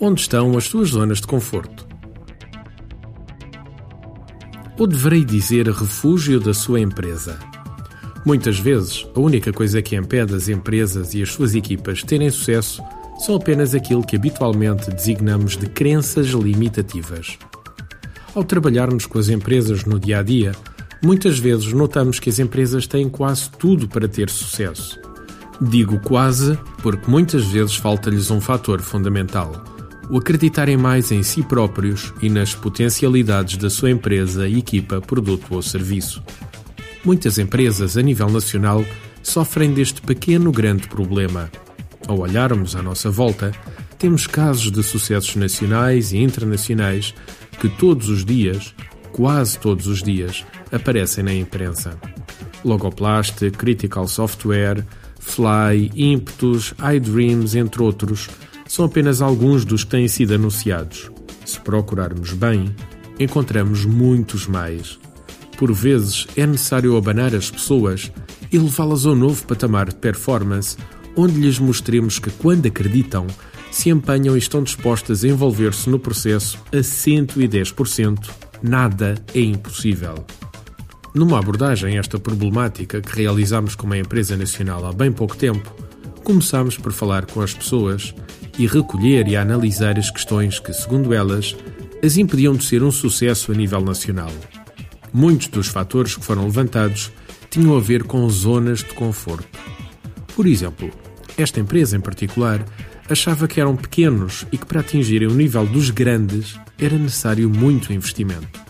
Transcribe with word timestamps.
Onde 0.00 0.20
estão 0.20 0.56
as 0.56 0.64
suas 0.64 0.90
zonas 0.90 1.20
de 1.20 1.26
conforto? 1.26 1.88
Ou 4.78 4.86
deverei 4.86 5.24
dizer 5.24 5.66
refúgio 5.68 6.38
da 6.38 6.54
sua 6.54 6.78
empresa? 6.78 7.36
Muitas 8.24 8.58
vezes, 8.60 9.06
a 9.14 9.18
única 9.18 9.52
coisa 9.52 9.82
que 9.82 9.96
impede 9.96 10.34
as 10.34 10.48
empresas 10.48 11.14
e 11.14 11.22
as 11.22 11.32
suas 11.32 11.54
equipas 11.54 12.02
terem 12.04 12.30
sucesso 12.30 12.82
são 13.18 13.34
apenas 13.34 13.74
aquilo 13.74 14.06
que 14.06 14.16
habitualmente 14.16 14.90
designamos 14.90 15.56
de 15.56 15.66
crenças 15.66 16.28
limitativas. 16.28 17.36
Ao 18.34 18.44
trabalharmos 18.44 19.06
com 19.06 19.18
as 19.18 19.28
empresas 19.28 19.84
no 19.84 19.98
dia 19.98 20.20
a 20.20 20.22
dia, 20.22 20.52
muitas 21.02 21.38
vezes 21.40 21.72
notamos 21.72 22.20
que 22.20 22.30
as 22.30 22.38
empresas 22.38 22.86
têm 22.86 23.08
quase 23.08 23.50
tudo 23.50 23.88
para 23.88 24.06
ter 24.06 24.30
sucesso. 24.30 25.07
Digo 25.60 25.98
quase 26.00 26.58
porque 26.82 27.10
muitas 27.10 27.44
vezes 27.46 27.76
falta-lhes 27.76 28.30
um 28.30 28.40
fator 28.40 28.80
fundamental: 28.80 29.64
o 30.08 30.18
acreditarem 30.18 30.76
mais 30.76 31.10
em 31.10 31.22
si 31.22 31.42
próprios 31.42 32.12
e 32.22 32.28
nas 32.28 32.54
potencialidades 32.54 33.56
da 33.56 33.68
sua 33.68 33.90
empresa, 33.90 34.48
equipa, 34.48 35.00
produto 35.00 35.54
ou 35.54 35.62
serviço. 35.62 36.22
Muitas 37.04 37.38
empresas 37.38 37.96
a 37.96 38.02
nível 38.02 38.28
nacional 38.28 38.84
sofrem 39.22 39.72
deste 39.72 40.00
pequeno 40.00 40.52
grande 40.52 40.88
problema 40.88 41.50
ao 42.08 42.20
olharmos 42.20 42.74
à 42.74 42.82
nossa 42.82 43.10
volta, 43.10 43.52
temos 43.98 44.26
casos 44.26 44.72
de 44.72 44.82
sucessos 44.82 45.36
nacionais 45.36 46.12
e 46.12 46.16
internacionais 46.16 47.14
que 47.60 47.68
todos 47.68 48.08
os 48.08 48.24
dias, 48.24 48.74
quase 49.12 49.58
todos 49.58 49.86
os 49.86 50.02
dias, 50.02 50.44
aparecem 50.72 51.22
na 51.22 51.34
imprensa. 51.34 51.98
Logoplast, 52.64 53.50
Critical 53.50 54.08
Software, 54.08 54.86
Fly, 55.28 55.90
Impetus, 55.94 56.74
iDreams, 56.94 57.54
entre 57.54 57.82
outros, 57.82 58.28
são 58.66 58.84
apenas 58.84 59.22
alguns 59.22 59.64
dos 59.64 59.84
que 59.84 59.90
têm 59.90 60.08
sido 60.08 60.34
anunciados. 60.34 61.10
Se 61.44 61.60
procurarmos 61.60 62.32
bem, 62.32 62.74
encontramos 63.20 63.84
muitos 63.84 64.46
mais. 64.46 64.98
Por 65.56 65.72
vezes 65.72 66.26
é 66.36 66.46
necessário 66.46 66.96
abanar 66.96 67.34
as 67.34 67.50
pessoas 67.50 68.10
e 68.50 68.58
levá-las 68.58 69.06
a 69.06 69.10
um 69.10 69.14
novo 69.14 69.46
patamar 69.46 69.88
de 69.88 69.96
performance 69.96 70.76
onde 71.14 71.38
lhes 71.38 71.58
mostremos 71.58 72.18
que, 72.18 72.30
quando 72.30 72.66
acreditam, 72.66 73.26
se 73.70 73.90
empenham 73.90 74.34
e 74.34 74.38
estão 74.38 74.62
dispostas 74.62 75.24
a 75.24 75.28
envolver-se 75.28 75.90
no 75.90 75.98
processo 75.98 76.58
a 76.72 76.78
110%, 76.78 78.30
nada 78.62 79.14
é 79.34 79.40
impossível. 79.40 80.24
Numa 81.18 81.40
abordagem 81.40 81.96
a 81.96 81.98
esta 81.98 82.16
problemática 82.16 83.00
que 83.00 83.16
realizamos 83.16 83.74
com 83.74 83.86
uma 83.86 83.98
empresa 83.98 84.36
nacional 84.36 84.86
há 84.86 84.92
bem 84.92 85.10
pouco 85.10 85.36
tempo, 85.36 85.74
começamos 86.22 86.76
por 86.76 86.92
falar 86.92 87.26
com 87.26 87.40
as 87.40 87.52
pessoas 87.52 88.14
e 88.56 88.68
recolher 88.68 89.26
e 89.26 89.34
analisar 89.34 89.98
as 89.98 90.12
questões 90.12 90.60
que, 90.60 90.72
segundo 90.72 91.12
elas, 91.12 91.56
as 92.04 92.16
impediam 92.16 92.54
de 92.54 92.64
ser 92.64 92.84
um 92.84 92.92
sucesso 92.92 93.50
a 93.50 93.54
nível 93.56 93.80
nacional. 93.80 94.30
Muitos 95.12 95.48
dos 95.48 95.66
fatores 95.66 96.14
que 96.14 96.24
foram 96.24 96.44
levantados 96.44 97.10
tinham 97.50 97.76
a 97.76 97.80
ver 97.80 98.04
com 98.04 98.28
zonas 98.28 98.84
de 98.84 98.94
conforto. 98.94 99.58
Por 100.36 100.46
exemplo, 100.46 100.88
esta 101.36 101.58
empresa 101.58 101.96
em 101.96 102.00
particular 102.00 102.64
achava 103.10 103.48
que 103.48 103.60
eram 103.60 103.74
pequenos 103.74 104.46
e 104.52 104.56
que 104.56 104.66
para 104.66 104.82
atingirem 104.82 105.26
o 105.26 105.34
nível 105.34 105.66
dos 105.66 105.90
grandes 105.90 106.54
era 106.78 106.96
necessário 106.96 107.50
muito 107.50 107.92
investimento. 107.92 108.68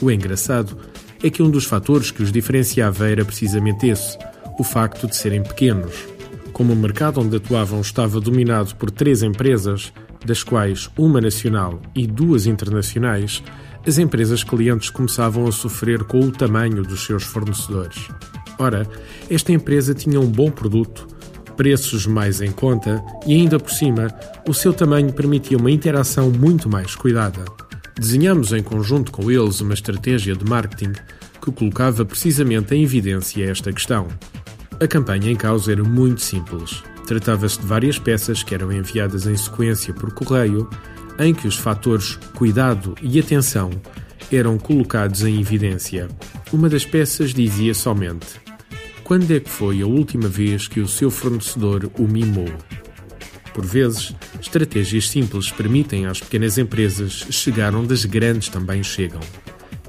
O 0.00 0.10
engraçado 0.10 0.93
é 1.24 1.30
que 1.30 1.42
um 1.42 1.48
dos 1.48 1.64
fatores 1.64 2.10
que 2.10 2.22
os 2.22 2.30
diferenciava 2.30 3.08
era 3.08 3.24
precisamente 3.24 3.88
esse, 3.88 4.18
o 4.58 4.62
facto 4.62 5.06
de 5.06 5.16
serem 5.16 5.42
pequenos. 5.42 6.06
Como 6.52 6.74
o 6.74 6.76
mercado 6.76 7.18
onde 7.18 7.38
atuavam 7.38 7.80
estava 7.80 8.20
dominado 8.20 8.76
por 8.76 8.90
três 8.90 9.22
empresas, 9.22 9.90
das 10.22 10.42
quais 10.42 10.90
uma 10.98 11.22
nacional 11.22 11.80
e 11.94 12.06
duas 12.06 12.44
internacionais, 12.44 13.42
as 13.86 13.96
empresas 13.96 14.44
clientes 14.44 14.90
começavam 14.90 15.46
a 15.46 15.52
sofrer 15.52 16.04
com 16.04 16.20
o 16.20 16.30
tamanho 16.30 16.82
dos 16.82 17.06
seus 17.06 17.22
fornecedores. 17.24 18.06
Ora, 18.58 18.86
esta 19.30 19.50
empresa 19.50 19.94
tinha 19.94 20.20
um 20.20 20.26
bom 20.26 20.50
produto, 20.50 21.08
preços 21.56 22.06
mais 22.06 22.42
em 22.42 22.52
conta 22.52 23.02
e, 23.26 23.32
ainda 23.32 23.58
por 23.58 23.70
cima, 23.70 24.08
o 24.46 24.52
seu 24.52 24.74
tamanho 24.74 25.10
permitia 25.10 25.56
uma 25.56 25.70
interação 25.70 26.30
muito 26.30 26.68
mais 26.68 26.94
cuidada. 26.94 27.63
Desenhamos 27.96 28.52
em 28.52 28.62
conjunto 28.62 29.12
com 29.12 29.30
eles 29.30 29.60
uma 29.60 29.74
estratégia 29.74 30.34
de 30.34 30.44
marketing 30.44 30.92
que 31.40 31.52
colocava 31.52 32.04
precisamente 32.04 32.74
em 32.74 32.82
evidência 32.82 33.44
esta 33.44 33.72
questão. 33.72 34.08
A 34.80 34.86
campanha 34.86 35.30
em 35.30 35.36
causa 35.36 35.72
era 35.72 35.84
muito 35.84 36.20
simples. 36.20 36.82
Tratava-se 37.06 37.60
de 37.60 37.66
várias 37.66 37.98
peças 37.98 38.42
que 38.42 38.54
eram 38.54 38.72
enviadas 38.72 39.26
em 39.26 39.36
sequência 39.36 39.94
por 39.94 40.12
correio, 40.12 40.68
em 41.18 41.32
que 41.32 41.46
os 41.46 41.56
fatores 41.56 42.16
cuidado 42.34 42.94
e 43.00 43.20
atenção 43.20 43.70
eram 44.32 44.58
colocados 44.58 45.22
em 45.22 45.40
evidência. 45.40 46.08
Uma 46.52 46.68
das 46.68 46.84
peças 46.84 47.32
dizia 47.32 47.74
somente: 47.74 48.26
quando 49.04 49.30
é 49.30 49.38
que 49.38 49.50
foi 49.50 49.82
a 49.82 49.86
última 49.86 50.28
vez 50.28 50.66
que 50.66 50.80
o 50.80 50.88
seu 50.88 51.10
fornecedor 51.10 51.90
o 51.98 52.08
mimou? 52.08 52.52
Por 53.54 53.64
vezes, 53.64 54.12
estratégias 54.40 55.08
simples 55.08 55.48
permitem 55.50 56.06
às 56.06 56.18
pequenas 56.18 56.58
empresas 56.58 57.24
chegar 57.30 57.72
onde 57.74 57.94
as 57.94 58.04
grandes 58.04 58.48
também 58.48 58.82
chegam. 58.82 59.20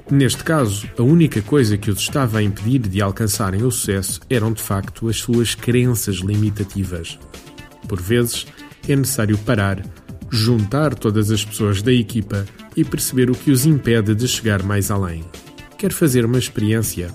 Neste 0.08 0.44
caso, 0.44 0.88
a 0.96 1.02
única 1.02 1.42
coisa 1.42 1.76
que 1.76 1.90
os 1.90 1.98
estava 1.98 2.38
a 2.38 2.42
impedir 2.42 2.78
de 2.78 3.02
alcançarem 3.02 3.64
o 3.64 3.70
sucesso 3.72 4.20
eram 4.30 4.52
de 4.52 4.62
facto 4.62 5.08
as 5.08 5.16
suas 5.16 5.56
crenças 5.56 6.18
limitativas. 6.18 7.18
Por 7.88 8.00
vezes, 8.00 8.46
é 8.88 8.94
necessário 8.94 9.36
parar, 9.38 9.84
juntar 10.30 10.94
todas 10.94 11.32
as 11.32 11.44
pessoas 11.44 11.82
da 11.82 11.92
equipa 11.92 12.46
e 12.76 12.84
perceber 12.84 13.30
o 13.30 13.34
que 13.34 13.50
os 13.50 13.66
impede 13.66 14.14
de 14.14 14.28
chegar 14.28 14.62
mais 14.62 14.92
além. 14.92 15.24
Quer 15.76 15.92
fazer 15.92 16.24
uma 16.24 16.38
experiência? 16.38 17.12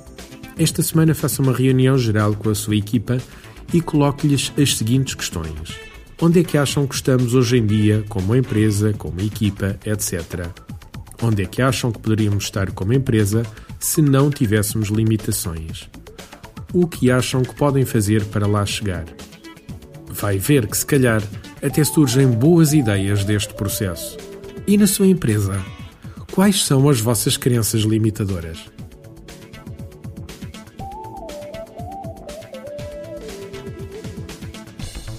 Esta 0.58 0.84
semana 0.84 1.16
faça 1.16 1.42
uma 1.42 1.54
reunião 1.54 1.98
geral 1.98 2.36
com 2.36 2.50
a 2.50 2.56
sua 2.56 2.76
equipa 2.76 3.20
e 3.74 3.80
coloque-lhes 3.80 4.52
as 4.58 4.76
seguintes 4.76 5.16
questões. 5.16 5.91
Onde 6.24 6.42
é 6.42 6.44
que 6.44 6.56
acham 6.56 6.86
que 6.86 6.94
estamos 6.94 7.34
hoje 7.34 7.58
em 7.58 7.66
dia, 7.66 8.06
como 8.08 8.36
empresa, 8.36 8.94
como 8.94 9.20
equipa, 9.22 9.80
etc. 9.84 10.48
Onde 11.20 11.42
é 11.42 11.46
que 11.48 11.64
acham 11.64 11.92
que 11.92 11.98
poderíamos 11.98 12.44
estar 12.44 12.72
como 12.74 12.94
empresa 12.94 13.42
se 13.80 14.04
não 14.04 14.30
tivéssemos 14.30 14.90
limitações? 14.90 15.90
O 16.72 16.88
que 16.88 17.10
acham 17.10 17.42
que 17.42 17.56
podem 17.56 17.86
fazer 17.86 18.24
para 18.26 18.46
lá 18.46 18.64
chegar? 18.68 19.06
Vai 20.12 20.38
ver 20.38 20.68
que, 20.68 20.78
se 20.78 20.86
calhar, 20.86 21.24
até 21.60 21.84
surgem 21.84 22.28
boas 22.28 22.72
ideias 22.72 23.26
deste 23.26 23.56
processo. 23.56 24.16
E 24.68 24.78
na 24.78 24.86
sua 24.86 25.08
empresa? 25.08 25.60
Quais 26.32 26.64
são 26.64 26.88
as 26.88 27.02
vossas 27.02 27.36
crenças 27.36 27.82
limitadoras? 27.82 28.60